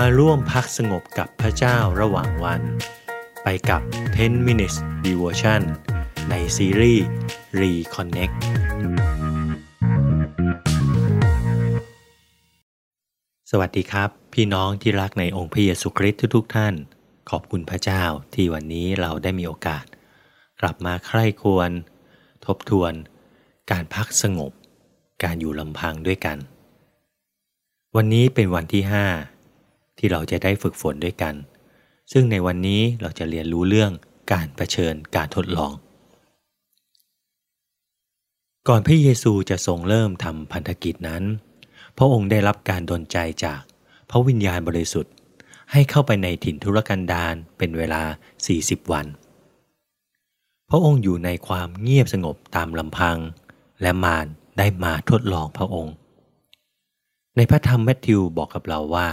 [0.00, 2.62] มาร่วมพักสงบกับพระเจ้าระหว่างวัน
[3.42, 3.82] ไปกับ
[4.14, 4.76] 10 minutes
[5.06, 5.62] devotion
[6.30, 7.06] ในซีรีส์
[7.60, 8.36] Reconnect
[13.50, 16.74] สวัสดีครับ พี่น้องที่รักในองค์พระเยซูคริสต์ทุกๆท่าน
[17.30, 18.02] ขอบคุณพระเจ้า
[18.34, 19.84] ที่วันนี้เราได้มีโอกาส
[20.60, 21.70] กลับมาใคร่ควร
[22.46, 22.92] ทบทวน
[23.70, 24.52] การพักสงบ
[25.22, 26.38] การอยู่ลำพังด้วยกัน
[27.96, 29.33] วันนี้เป็นวันที่ 5
[29.98, 31.34] ที่เราจะได้ฝึกฝนด้วยกัน
[32.12, 33.92] ซึ่งในวันนี้เราจะเรียนรู้เรื่อง
[34.32, 35.72] การรเผชิญการทดลอง
[38.68, 41.22] ก่อนพระเยซูจะทรงเริ่มทำพันธกิจนั้น
[41.96, 43.60] พระองค์ได้รับการดลใจจาก
[44.10, 45.12] พระวิญญาณบริสุทธิ์
[45.72, 48.02] ให้เข้าไปในถิ่นทุรกันดารเป็นเวลา
[48.46, 49.06] 40 วัน
[50.70, 53.16] พระองค์อยู่ในความเงียบสงบตามลำพัง
[53.82, 54.26] และมาร
[54.58, 55.94] ได้มาทดลองพระองค์
[57.36, 59.08] ในพระธรรมแมทธิวบอกกับเราว่า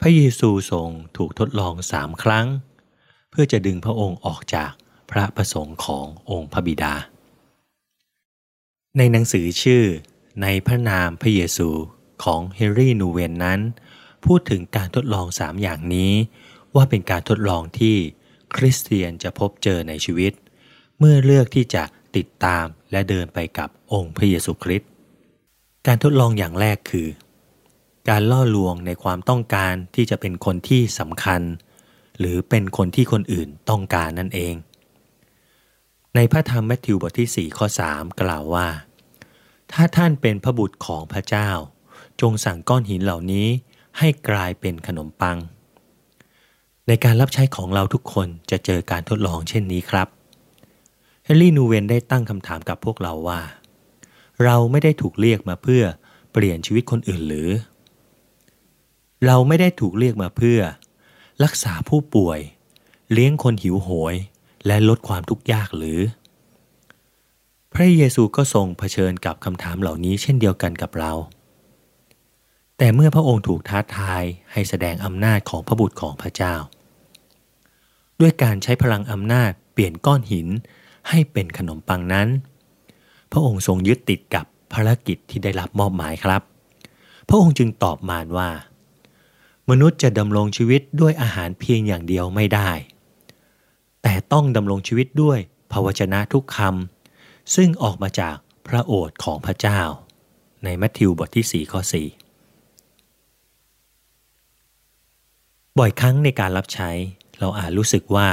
[0.00, 2.46] พระเยซูทรงถูกทดลองสามครั้ง
[3.30, 4.72] เพื่อจะดึงพระองค์ออกจาก
[5.10, 6.94] พระประสงค์ขององค์พระบิดา
[8.96, 9.84] ในหนังสือชื่อ
[10.42, 11.68] ในพระนามพระเยซู
[12.24, 13.60] ของเฮนรี่นูเวนนั้น
[14.26, 16.12] พูดถึงการทดลองสามอย่างนี้
[16.74, 17.96] ว่าเป็นการทดลองที่
[18.56, 20.32] คริสเตียนจะพบเจอในชีวิต
[20.98, 21.84] เมื่อเลือกที่จะ
[22.16, 24.90] ติดตามและเดินไปกับองค์พระเยซูคริสต์
[25.86, 27.08] การทดลองอย่างแรกคือ
[28.08, 31.42] การล่อลวงในความต้องการที่จะเป็นคนที่สำคัญ
[32.18, 34.54] หรือเป็นคนที่คนอื่นต้องการนั่นเอง
[36.14, 38.68] ในพระธรรมแมทธิวบทที่ 4 ข้อ 3 กล่าวว่า
[39.72, 41.50] ถ้าท่านเป็นพระบุตรของพระเจ้า
[42.20, 43.46] จงสั่งก้อนหินเหล่านี้
[43.98, 45.38] ให้กลายเป็นขนมปัง
[46.88, 50.08] ในการรับใช้ของเราทุกคนจะเจอการทดลองเช่นนี้ครับ
[51.24, 53.40] เฮนรี่นูเวนได้ตั้งคำถามกับพวกเราว่า
[54.44, 55.82] เราไม่ได้ถูกเรียกมาเพื่อ
[56.32, 57.48] เปลี่ยนชีวิตคนอื่นหรือ
[59.26, 60.60] เราไม่ได้ถูกเรียกมาเพื่อ
[61.44, 62.40] รักษาผู้ป่วย
[63.12, 64.14] เลี้ยงคนหิวโหย
[64.66, 66.00] และลดความทุกข์ยากหรือ
[67.72, 71.12] พระเยซูก็ทรงเผชิญกับคำถามเหล่านี้เช่นเดียวกันกับเรา
[72.78, 76.54] แต่เมื่อพระองค์ถูกท้าทายให้แสดงอำนาจของพระบุตรของพระเจ้า
[78.20, 80.48] ด้วยการใช้พลังอำนาจเปลี่ยนก้อนหิน
[81.08, 82.28] ให้เป็นขนมปังนั้น
[83.32, 86.42] พระองค์ทรงยึดติดกับภารกิจที่ได้รับมอบหมายครับ
[87.28, 88.48] พระองค์จึงตอบมารว่า
[89.70, 92.70] มนุษย์จะดำรงชีวิตด้วยอาหารเพียงอย่างเดียวไม่ได้
[94.02, 95.38] แต่ต้องดำรงชีวิตด้วย
[95.70, 98.36] พระวจนะทุกคำซึ่งออกมาจาก
[98.68, 99.80] พระโอษฐ์ของพระเจ้า
[100.64, 101.92] ในมัทธิวบทที่4ข้อ4
[105.78, 106.90] บ่อยครั้งในการรับใช้
[107.38, 108.28] เราอาจรู้สึกว่า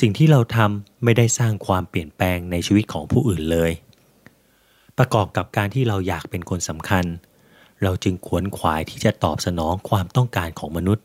[0.00, 3.72] สิ่งที่เราทำไม่ได้สร้างความเปลี่ยนแปลงในชีวิตของผู้อื่นเลย
[4.98, 7.04] ประกอบกับการที่เราอยากเป็นคนสำคัญ
[7.84, 11.04] เราจึงขวนขวายที่จะตอบสนองความต้องการของมนุษย์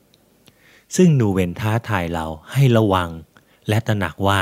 [0.95, 3.09] ซึ่งนูเวนท้าทายเราให้ระวัง
[3.69, 4.41] และตระหนักว่า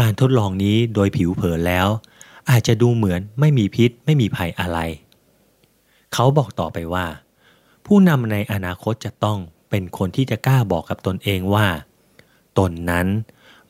[0.00, 1.88] การทดลองนี้โดยผิวเผินแล้ว
[2.50, 4.78] อาจจะดูเหมือนไม่มีพิษไม่มีภัยอะไร
[6.12, 7.06] เขาบอกต่อไปว่า
[7.86, 9.38] ผู้นำในอนาคตจะต้อง
[9.70, 11.66] เป็นคนที่จะกล้าบอกกับตนเองว่า
[12.58, 13.06] ตนนั้น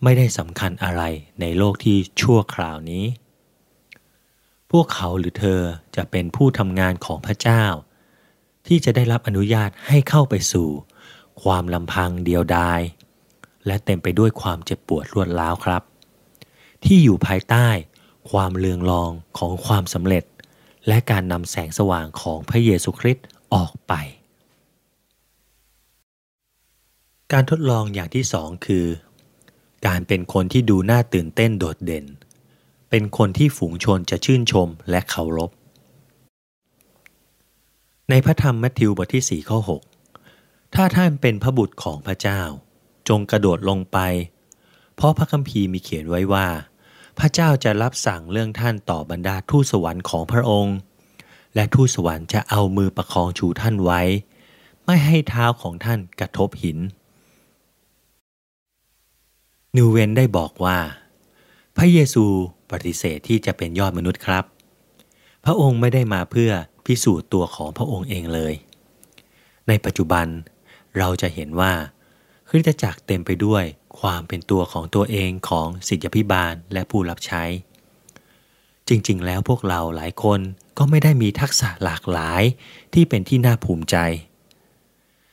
[0.03, 1.03] ไม่ได้สำคัญอะไร
[1.41, 3.05] ในโลกที่ชั่วคราวนี้
[4.79, 5.61] วกเขาหรือเธอ
[5.97, 7.65] จะเป็นผู้ทำงานของพระเจ้า
[8.67, 10.69] ที่จะได้รับอนุญาตให้เข้าไปสู่
[11.43, 12.81] ความลำพังเดียวดาย
[13.67, 15.83] และเต็มไปด้วยความเจ็บปวดรวดร้าวครับ
[16.85, 17.69] ที่อยู่ภายใต้
[18.31, 20.25] ความเลืองลองของความสำเร็จ
[20.89, 23.93] และการนำแสงสว่างของพระเยซูคริสต์ออกไป
[27.33, 28.87] การทดลองอย่างที่สองคือ
[29.87, 32.05] การเป็นคนที่ดูน่าตื่นเต้นโดดเด่น
[32.99, 35.51] เป็นคนที่ฝูงชนจะชื่นชมและเคารพ
[38.11, 39.59] ในพระธรรมมัทธิวบทที่4ข้อ
[40.17, 42.43] 6 ถ้าท่านเป็นพระบุตรของพระเจ้า
[43.09, 43.99] จงกระโดดลงไป
[44.95, 46.47] เพราะพระคัมภีร์มีเขียนไว้ว่า
[47.19, 50.77] พระเจ้าจะรับสั่งเรื่องท่านต่อบรรดาทูตสวรรค์ของพระองค์
[51.55, 54.03] และทูตสวรรค์จะเอามือประคองชูท่านไว้
[54.85, 56.79] ไม่ให้เท้าของท่านกระทบหิน
[59.77, 60.79] นิวเวนได้บอกว่า
[61.77, 62.25] พระเยซู
[62.73, 64.45] ปฏิเสธที่จะเป็นยอดมนุษย์ครับ
[65.45, 66.53] พระองค์ไม่ได้มาเพื่อ
[66.87, 68.55] พิสูจน์ตัวของพระองค์เองเลย
[69.69, 70.27] ในปัจจุบัน
[70.99, 71.73] เราจะเห็นว่า
[72.49, 73.65] คริสตจักรเต็มไปด้วย
[74.01, 77.43] ความเป็นตัวของตัวเองของศิษยพิบาลและผู้รับใช้
[78.89, 80.41] จริงๆ แล้วพวกเราหลายคน
[80.79, 82.43] ก็ไม่ได้มีทักษะหลากหลาย
[82.95, 83.97] ที่เป็นที่น่าภูมิใจ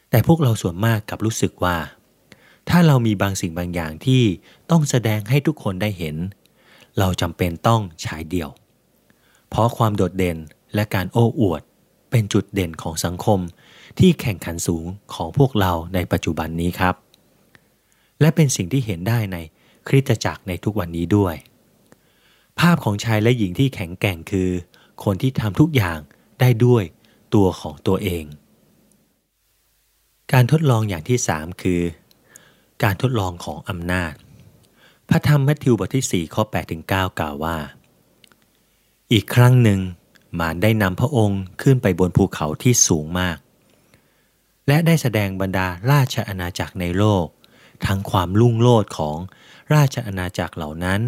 [0.10, 1.78] แต่พวกเราส่วนมากกับรู้สึกว่า
[2.70, 4.24] ถ้าเรามีบางสิ่งบางอย่างที่
[4.72, 6.16] ต้องแสดงให้ทุกคนได้เห็น
[7.00, 8.50] เราจำเป็นต้องฉายเดี่ยว
[9.50, 10.38] เพราะความโดดเด่น
[10.76, 11.62] และการโอ้อวด
[12.12, 13.40] เป็นจุดเด่นของสังคม
[14.00, 16.96] ที่แข่งขันสูงของพวกเราในปัจจุบันนี้ครับ
[18.20, 19.38] และเป็นสิ่งที่เห็นได้ใน
[19.88, 21.36] คริสตจักรในทุกวันนี้ด้วย
[22.60, 24.50] ภาพของชายและหญิงที่แข็งแกร่งคือ
[25.04, 26.00] คนที่ทำทุกอย่าง
[26.40, 26.84] ได้ด้วย
[27.34, 28.26] ตัวของตัวเอง
[30.32, 31.82] การทดลองอย่างที่ 3 คือ
[32.84, 34.14] การทดลองของอำนาจ
[35.10, 37.58] พระธรรมมัทธิวบทที่ 4 ข้อ8ถึง9กล่าวว่า
[39.12, 39.80] อีกครั้งหนึ่ง
[40.40, 43.38] มารได้นำพระองค์ขึ้นไปบนภูเขาที่สูงมาก
[44.68, 47.26] และได้แสดงบรรดาราชอาณาจักรในโลก
[47.86, 49.18] ทั้งความลุ่งโลดของ
[49.76, 51.00] ราชอาณาจักรเหล่านั้น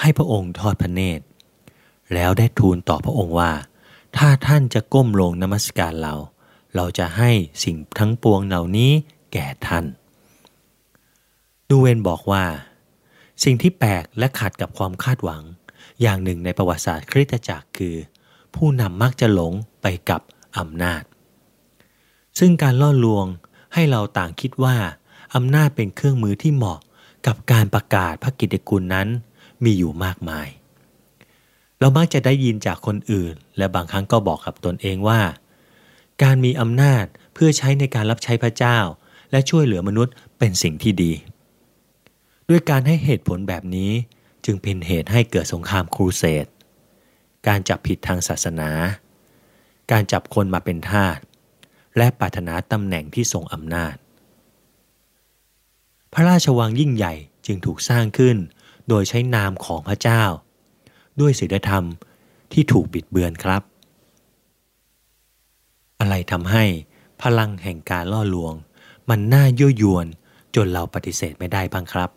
[0.00, 1.24] ให้พระองค์ทอดพระเนตร
[2.14, 3.52] แล้วได้ทูลต่อพระองค์ว่า
[4.16, 6.14] ถ้าท่านจะก้มลงนมัสการเรา
[6.74, 7.30] เราจะให้
[7.64, 8.92] สิ่งทั้งปวงเหล่านี้
[9.32, 9.84] แก่ท่าน
[11.72, 12.44] ดูเวนบอกว่า
[13.44, 15.42] สิ่งที่แปลกและขัดกับความคาดหวัง
[16.02, 17.96] อย่างหนึ่งในประวัติศาสตร์คริสตจักรคือ
[18.54, 19.52] ผู้นำมักจะหลง
[19.82, 20.20] ไปกับ
[20.58, 21.02] อำนาจ
[22.38, 23.26] ซึ่งการล่อลวง
[23.74, 24.76] ให้เราต่างคิดว่า
[25.34, 26.78] อำนาจเป็นเครื่องมือที่เหมาะ
[27.26, 29.08] กับการประกาศพระกิตติคุณนั้น
[29.64, 30.48] มีอยู่มากมาย
[31.78, 35.20] เรามักจะได้ยินจากคนอื่น และบางครั้งก็บอกกับตนเองว่า
[36.22, 37.04] การมีอำนาจ
[37.34, 38.78] เพื่อใช้ในการรับใช้พระเจ้า
[39.30, 41.12] และช่วยเหลือมนุษย์เป็นสิ่งที่ดี
[42.54, 43.92] ด้วยการให้เหตุผลแบบนี้
[44.44, 46.46] จึงเป็นเหตุให้เกิดสงครามครูเสด
[47.46, 48.70] การจับผิดทางศาสนา
[49.90, 51.18] การจับคนมาเป็นทาส
[51.96, 53.94] และปรารถนาตำแหน่งที่ทรงอำนาจ
[56.12, 57.14] พระราชวังยิ่งใหญ่
[57.46, 58.36] จึงถูกสร้างขึ้น
[58.88, 60.22] โดยใช้นามของพระเจ้า
[61.20, 61.84] ด้วยศีลธรรม
[62.52, 63.62] ที่ถูกบิดเบือนครับ
[66.00, 66.64] อะไรทำให้
[67.22, 68.54] พลังแห่งการล่อลวง
[69.08, 70.06] มันน่ายั่วยวน
[70.54, 72.10] จนเราปฏิเสธไม่ได้บ้างครับ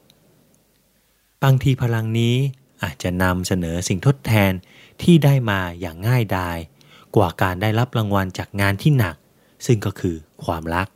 [1.45, 2.35] บางทีพลังนี้
[2.83, 4.51] อาจจะนำเสนอสิ่งทดแทน
[5.01, 6.57] ที่ได้มาอย่างง่ายดาย
[7.15, 9.15] กว่าการได้รับรางวัลจากงานที่หนัก
[9.65, 10.87] ซึ่งก็คือความรัก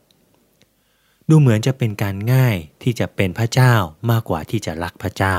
[1.30, 3.74] ดูเหมือนจะเป็นการง่ายที่จะเป็นพระเจ้า
[4.12, 5.38] มากกว่าที่จะรักพระเจ้า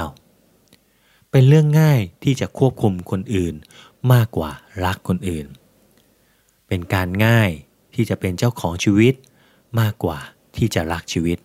[1.31, 3.55] เป็นเรื่องง่ายที่จะควบคุมคนอื่น
[4.13, 4.51] มากกว่า
[4.85, 5.47] รักคนอื่น
[6.69, 7.51] เป็นการง่าย
[7.95, 9.15] ที่จะเป็นเจ้าของชีวิต
[9.81, 10.19] มากกว่า
[10.57, 11.39] ที่จะรักชีวิต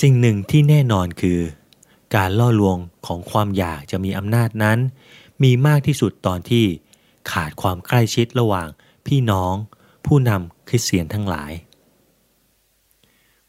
[0.00, 1.40] สิ่งหนึ่งที่แน่นอนคือ
[2.16, 4.78] การล่อลวงของความอยากจะมีอำนาจนั้น
[5.42, 6.64] มีมากที่สุดตอนที่
[7.32, 8.68] ขาดความใกล้ชิดระหว่าง
[9.06, 9.54] พี่น้อง
[10.06, 11.52] ผู้นำคริสเตียนทั้งหลาย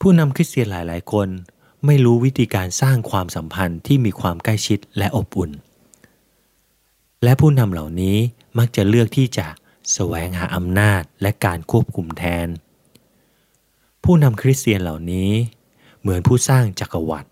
[0.02, 1.28] ผู้นำคริสเตียนหลาย ๆ คน
[1.86, 5.52] ไม่รู้วิธีการสร้างความสัมพันธ์ที่มีความใกล้ชิดและอบอุ่น
[7.24, 8.18] และผู้นำเหล่านี้
[8.58, 9.48] มักจะเลือกที่จะ
[9.94, 12.48] แสวงหาอำนาจและการควบคุมแทน
[14.04, 15.32] ผู้นำคริสเตียนเหล่านี้
[16.02, 17.30] เหมือนผู้สร้างจักรวรรดิ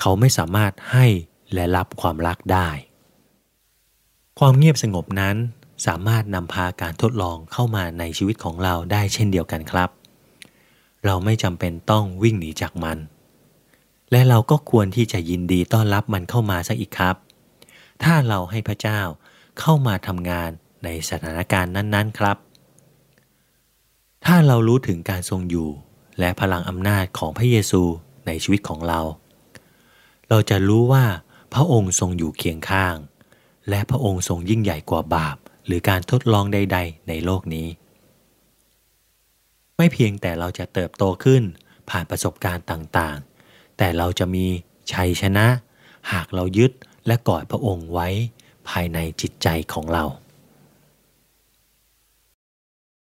[0.00, 1.06] เขาไม่สามารถให้
[1.54, 2.68] และรับความรักได้
[4.38, 5.36] ความเงียบสงบนั้น
[5.86, 9.90] สามารถนำพาการทดลองเข้ามาในชีวิตของเราได้เช่นเดียวกันครับ
[11.04, 12.98] เราไม่จำเป็นต้องวิ่งหนีจากมัน
[14.10, 17.16] และเราก็ควรที่จะยินดีต้อนรับมันเข้ามาสักอีกครับ
[18.02, 19.00] ถ้าเราให้พระเจ้า
[19.60, 20.50] เข้ามาทำงาน
[20.84, 22.36] ในสถานการณ์นั้น ๆ ครับ
[24.26, 25.68] ถ้าเรารู้ถึงการทรงอยู่
[26.18, 27.82] และพลังอำนาจของพระเยซู
[28.26, 29.00] ในชีวิตของเรา
[30.30, 31.04] เราจะรู้ว่า
[31.54, 32.96] พระองค์ทรงอยู่เคียงข้าง
[33.68, 35.36] และพระองค์ทรงยิ่งใหญ่กว่าบาป
[35.66, 37.68] หรือการทดลองใด ๆ ในโลกนี้
[39.76, 41.42] ไม่เพียงแต่เราจะเติบโตขึ้น
[41.90, 44.46] ผ่านประสบการณ์ต่างๆ แต่เราจะมี
[44.92, 45.46] ชัยชนะ
[46.12, 46.72] หากเรายึด
[47.06, 48.08] และกอดพระองค์ไว้
[48.68, 50.04] ภายในจิตใจของเรา